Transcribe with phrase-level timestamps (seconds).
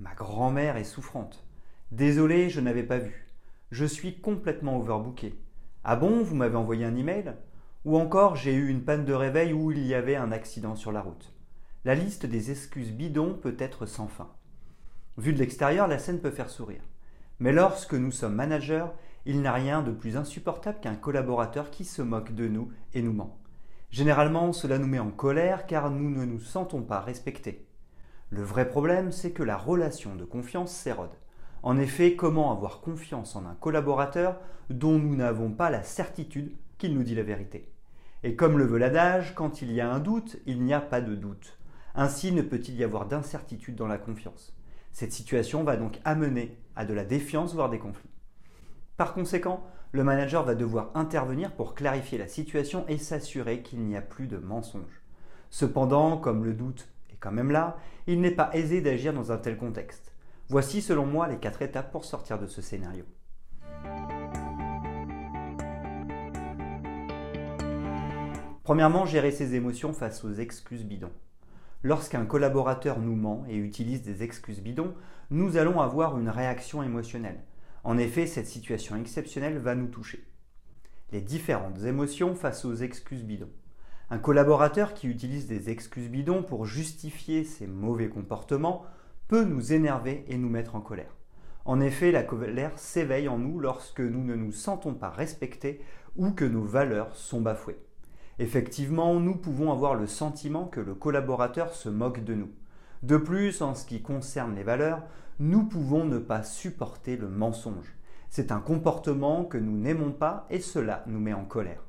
[0.00, 1.44] Ma grand-mère est souffrante.
[1.90, 3.26] Désolé, je n'avais pas vu.
[3.72, 5.34] Je suis complètement overbooké.
[5.82, 7.34] Ah bon, vous m'avez envoyé un email?
[7.84, 10.92] Ou encore, j'ai eu une panne de réveil où il y avait un accident sur
[10.92, 11.34] la route.
[11.84, 14.30] La liste des excuses bidons peut être sans fin.
[15.16, 16.82] Vu de l'extérieur, la scène peut faire sourire.
[17.40, 18.86] Mais lorsque nous sommes managers,
[19.26, 23.02] il n'y a rien de plus insupportable qu'un collaborateur qui se moque de nous et
[23.02, 23.38] nous ment.
[23.90, 27.67] Généralement, cela nous met en colère car nous ne nous sentons pas respectés.
[28.30, 31.16] Le vrai problème, c'est que la relation de confiance s'érode.
[31.62, 36.94] En effet, comment avoir confiance en un collaborateur dont nous n'avons pas la certitude qu'il
[36.94, 37.72] nous dit la vérité?
[38.22, 41.00] Et comme le veut l'adage, quand il y a un doute, il n'y a pas
[41.00, 41.58] de doute.
[41.94, 44.54] Ainsi ne peut-il y avoir d'incertitude dans la confiance?
[44.92, 48.10] Cette situation va donc amener à de la défiance, voire des conflits.
[48.98, 53.96] Par conséquent, le manager va devoir intervenir pour clarifier la situation et s'assurer qu'il n'y
[53.96, 55.02] a plus de mensonges.
[55.48, 56.88] Cependant, comme le doute
[57.20, 60.14] quand même là, il n'est pas aisé d'agir dans un tel contexte.
[60.48, 63.04] Voici selon moi les quatre étapes pour sortir de ce scénario.
[68.64, 71.12] Premièrement, gérer ses émotions face aux excuses bidons.
[71.82, 74.94] Lorsqu'un collaborateur nous ment et utilise des excuses bidons,
[75.30, 77.44] nous allons avoir une réaction émotionnelle.
[77.84, 80.26] En effet, cette situation exceptionnelle va nous toucher.
[81.12, 83.50] Les différentes émotions face aux excuses bidons.
[84.10, 88.86] Un collaborateur qui utilise des excuses bidons pour justifier ses mauvais comportements
[89.28, 91.14] peut nous énerver et nous mettre en colère.
[91.66, 95.82] En effet, la colère s'éveille en nous lorsque nous ne nous sentons pas respectés
[96.16, 97.76] ou que nos valeurs sont bafouées.
[98.38, 102.50] Effectivement, nous pouvons avoir le sentiment que le collaborateur se moque de nous.
[103.02, 105.02] De plus, en ce qui concerne les valeurs,
[105.38, 107.94] nous pouvons ne pas supporter le mensonge.
[108.30, 111.87] C'est un comportement que nous n'aimons pas et cela nous met en colère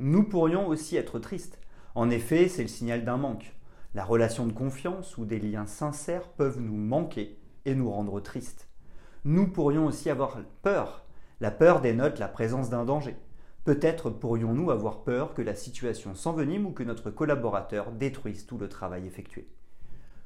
[0.00, 1.58] nous pourrions aussi être tristes.
[1.96, 3.56] En effet, c'est le signal d'un manque.
[3.94, 8.68] La relation de confiance ou des liens sincères peuvent nous manquer et nous rendre tristes.
[9.24, 11.04] Nous pourrions aussi avoir peur.
[11.40, 13.16] La peur dénote la présence d'un danger.
[13.64, 18.68] Peut-être pourrions-nous avoir peur que la situation s'envenime ou que notre collaborateur détruise tout le
[18.68, 19.48] travail effectué.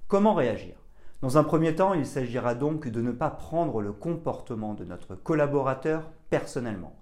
[0.07, 0.75] Comment réagir?
[1.23, 5.15] Dans un premier temps, il s'agira donc de ne pas prendre le comportement de notre
[5.15, 6.95] collaborateur personnellement.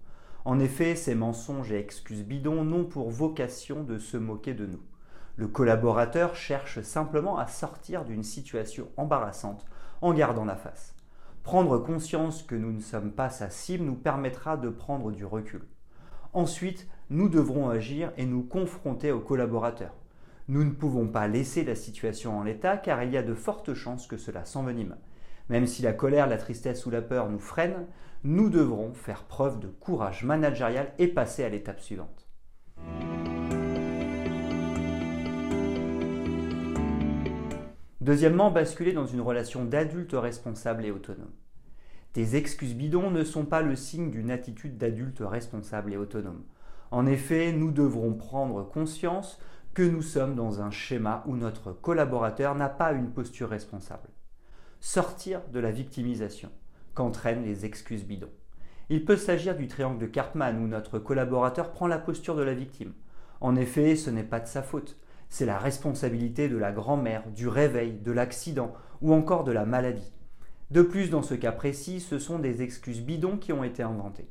[0.45, 4.81] En effet, ces mensonges et excuses bidons n'ont pour vocation de se moquer de nous.
[5.37, 9.67] Le collaborateur cherche simplement à sortir d'une situation embarrassante
[10.01, 10.95] en gardant la face.
[11.43, 15.63] Prendre conscience que nous ne sommes pas sa cible nous permettra de prendre du recul.
[16.33, 19.95] Ensuite, nous devrons agir et nous confronter au collaborateur.
[20.49, 23.75] Nous ne pouvons pas laisser la situation en l'état car il y a de fortes
[23.75, 24.97] chances que cela s'envenime.
[25.51, 27.89] Même si la colère, la tristesse ou la peur nous freinent,
[28.23, 32.29] nous devrons faire preuve de courage managérial et passer à l'étape suivante.
[38.01, 41.33] Deuxièmement, basculer dans une relation d'adulte responsable et autonome.
[42.15, 46.45] Des excuses bidons ne sont pas le signe d'une attitude d'adulte responsable et autonome.
[46.93, 49.41] En effet, nous devrons prendre conscience
[49.75, 54.11] que nous sommes dans un schéma où notre collaborateur n'a pas une posture responsable
[54.81, 56.51] sortir de la victimisation
[56.95, 58.31] qu'entraînent les excuses bidons.
[58.89, 62.55] Il peut s'agir du triangle de Cartman où notre collaborateur prend la posture de la
[62.55, 62.93] victime.
[63.41, 64.99] En effet, ce n'est pas de sa faute,
[65.29, 70.13] c'est la responsabilité de la grand-mère, du réveil, de l'accident ou encore de la maladie.
[70.71, 74.29] De plus, dans ce cas précis, ce sont des excuses bidons qui ont été inventées.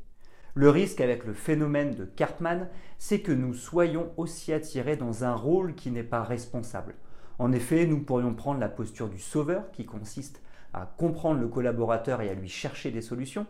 [0.56, 2.68] Le risque avec le phénomène de Cartman,
[2.98, 6.95] c'est que nous soyons aussi attirés dans un rôle qui n'est pas responsable.
[7.39, 10.41] En effet, nous pourrions prendre la posture du sauveur qui consiste
[10.74, 13.47] à comprendre le collaborateur et à lui chercher des solutions,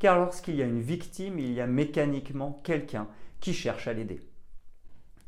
[0.00, 3.06] car lorsqu'il y a une victime, il y a mécaniquement quelqu'un
[3.38, 4.20] qui cherche à l'aider.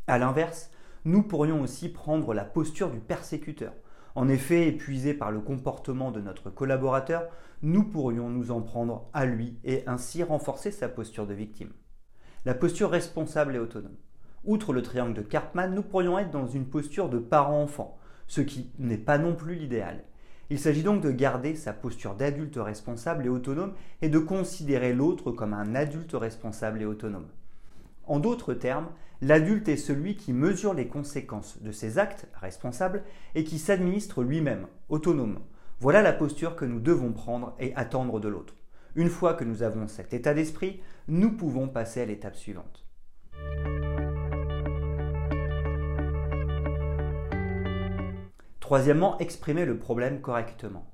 [0.08, 0.70] A l'inverse,
[1.04, 3.72] nous pourrions aussi prendre la posture du persécuteur.
[4.16, 7.28] En effet, épuisé par le comportement de notre collaborateur,
[7.62, 11.72] nous pourrions nous en prendre à lui et ainsi renforcer sa posture de victime.
[12.44, 13.96] La posture responsable et autonome.
[14.44, 17.96] Outre le triangle de Cartman, nous pourrions être dans une posture de parent-enfant,
[18.26, 20.02] ce qui n'est pas non plus l'idéal.
[20.50, 25.30] Il s'agit donc de garder sa posture d'adulte responsable et autonome et de considérer l'autre
[25.30, 27.28] comme un adulte responsable et autonome.
[28.04, 28.88] En d'autres termes,
[29.20, 33.04] l'adulte est celui qui mesure les conséquences de ses actes responsables
[33.36, 35.38] et qui s'administre lui-même, autonome.
[35.78, 38.56] Voilà la posture que nous devons prendre et attendre de l'autre.
[38.96, 42.84] Une fois que nous avons cet état d'esprit, nous pouvons passer à l'étape suivante.
[48.72, 50.90] Troisièmement, exprimer le problème correctement.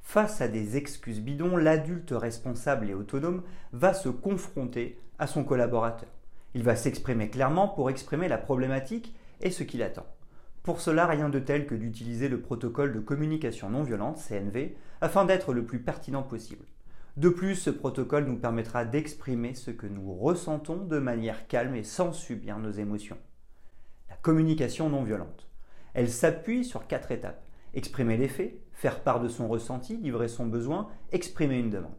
[0.00, 3.42] Face à des excuses bidons, l'adulte responsable et autonome
[3.74, 6.08] va se confronter à son collaborateur.
[6.54, 10.06] Il va s'exprimer clairement pour exprimer la problématique et ce qu'il attend.
[10.62, 15.26] Pour cela, rien de tel que d'utiliser le protocole de communication non violente, CNV, afin
[15.26, 16.64] d'être le plus pertinent possible.
[17.18, 21.84] De plus, ce protocole nous permettra d'exprimer ce que nous ressentons de manière calme et
[21.84, 23.18] sans subir nos émotions.
[24.08, 25.51] La communication non violente.
[25.94, 27.44] Elle s'appuie sur quatre étapes.
[27.74, 31.96] Exprimer les faits, faire part de son ressenti, livrer son besoin, exprimer une demande.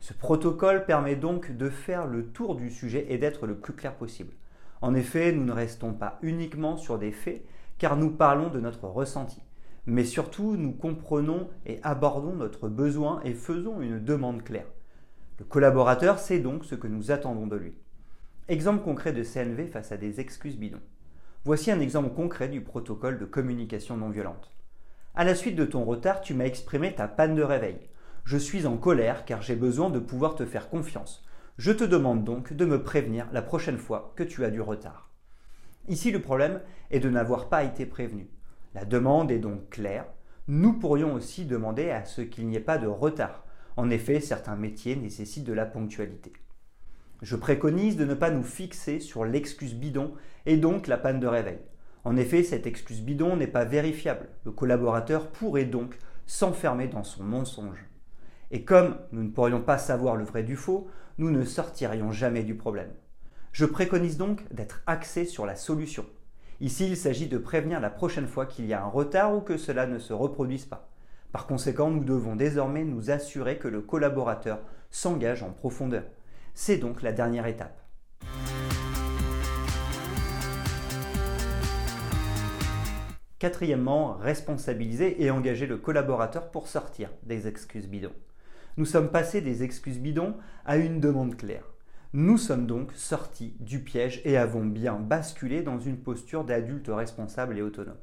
[0.00, 3.96] Ce protocole permet donc de faire le tour du sujet et d'être le plus clair
[3.96, 4.34] possible.
[4.82, 7.44] En effet, nous ne restons pas uniquement sur des faits,
[7.78, 9.40] car nous parlons de notre ressenti.
[9.86, 14.66] Mais surtout, nous comprenons et abordons notre besoin et faisons une demande claire.
[15.38, 17.74] Le collaborateur sait donc ce que nous attendons de lui.
[18.48, 20.80] Exemple concret de CNV face à des excuses bidons.
[21.46, 24.50] Voici un exemple concret du protocole de communication non violente.
[25.14, 27.76] À la suite de ton retard, tu m'as exprimé ta panne de réveil.
[28.24, 31.22] Je suis en colère car j'ai besoin de pouvoir te faire confiance.
[31.58, 35.10] Je te demande donc de me prévenir la prochaine fois que tu as du retard.
[35.86, 38.30] Ici, le problème est de n'avoir pas été prévenu.
[38.74, 40.06] La demande est donc claire.
[40.48, 43.44] Nous pourrions aussi demander à ce qu'il n'y ait pas de retard.
[43.76, 46.32] En effet, certains métiers nécessitent de la ponctualité.
[47.24, 50.12] Je préconise de ne pas nous fixer sur l'excuse bidon
[50.44, 51.56] et donc la panne de réveil.
[52.04, 54.28] En effet, cette excuse bidon n'est pas vérifiable.
[54.44, 57.82] Le collaborateur pourrait donc s'enfermer dans son mensonge.
[58.50, 60.86] Et comme nous ne pourrions pas savoir le vrai du faux,
[61.16, 62.92] nous ne sortirions jamais du problème.
[63.52, 66.04] Je préconise donc d'être axé sur la solution.
[66.60, 69.56] Ici, il s'agit de prévenir la prochaine fois qu'il y a un retard ou que
[69.56, 70.90] cela ne se reproduise pas.
[71.32, 74.60] Par conséquent, nous devons désormais nous assurer que le collaborateur
[74.90, 76.02] s'engage en profondeur.
[76.54, 77.80] C'est donc la dernière étape.
[83.40, 88.14] Quatrièmement, responsabiliser et engager le collaborateur pour sortir des excuses bidons.
[88.76, 91.64] Nous sommes passés des excuses bidons à une demande claire.
[92.12, 97.58] Nous sommes donc sortis du piège et avons bien basculé dans une posture d'adulte responsable
[97.58, 97.98] et autonome.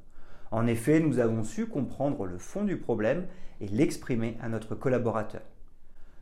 [0.52, 3.26] En effet, nous avons su comprendre le fond du problème
[3.62, 5.42] et l'exprimer à notre collaborateur.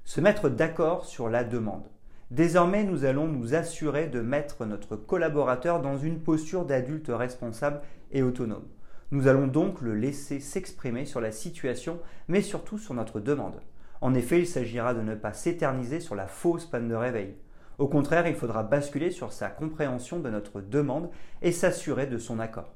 [0.05, 1.89] Se mettre d'accord sur la demande.
[2.31, 7.81] Désormais, nous allons nous assurer de mettre notre collaborateur dans une posture d'adulte responsable
[8.11, 8.67] et autonome.
[9.09, 13.59] Nous allons donc le laisser s'exprimer sur la situation, mais surtout sur notre demande.
[14.01, 17.33] En effet, il s'agira de ne pas s'éterniser sur la fausse panne de réveil.
[17.79, 21.09] Au contraire, il faudra basculer sur sa compréhension de notre demande
[21.41, 22.75] et s'assurer de son accord.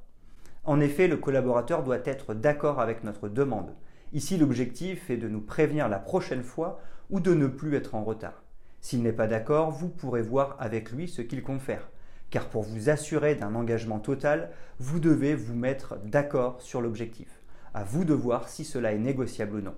[0.63, 3.75] En effet, le collaborateur doit être d'accord avec notre demande.
[4.13, 6.79] Ici, l'objectif est de nous prévenir la prochaine fois
[7.11, 8.42] ou de ne plus être en retard.
[8.83, 11.89] S'il n'est pas d'accord, vous pourrez voir avec lui ce qu'il compte faire.
[12.29, 17.29] Car pour vous assurer d'un engagement total, vous devez vous mettre d'accord sur l'objectif.
[17.73, 19.75] À vous de voir si cela est négociable ou non.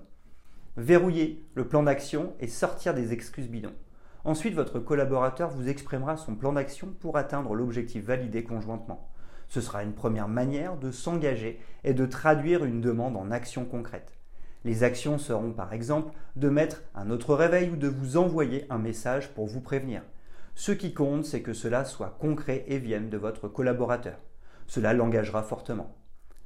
[0.76, 3.76] Verrouiller le plan d'action et sortir des excuses bidons.
[4.24, 9.08] Ensuite, votre collaborateur vous exprimera son plan d'action pour atteindre l'objectif validé conjointement.
[9.46, 14.16] Ce sera une première manière de s'engager et de traduire une demande en action concrète.
[14.66, 18.78] Les actions seront par exemple de mettre un autre réveil ou de vous envoyer un
[18.78, 20.02] message pour vous prévenir.
[20.56, 24.18] Ce qui compte, c'est que cela soit concret et vienne de votre collaborateur.
[24.66, 25.94] Cela l'engagera fortement.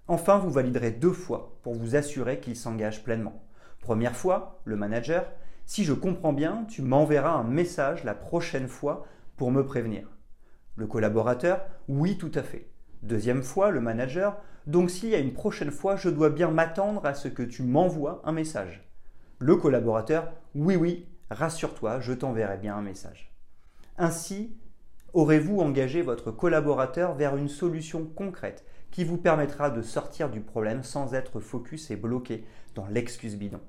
[0.06, 3.42] Enfin, vous validerez deux fois pour vous assurer qu'il s'engage pleinement.
[3.80, 5.24] Première fois, le manager,
[5.64, 9.06] si je comprends bien, tu m'enverras un message la prochaine fois
[9.38, 10.06] pour me prévenir.
[10.76, 12.69] Le collaborateur, oui, tout à fait.
[13.02, 17.04] Deuxième fois, le manager, donc s'il y a une prochaine fois, je dois bien m'attendre
[17.06, 18.86] à ce que tu m'envoies un message.
[19.38, 23.32] Le collaborateur, oui, oui, rassure-toi, je t'enverrai bien un message.
[23.96, 24.54] Ainsi,
[25.14, 30.82] aurez-vous engagé votre collaborateur vers une solution concrète qui vous permettra de sortir du problème
[30.82, 33.60] sans être focus et bloqué dans l'excuse bidon.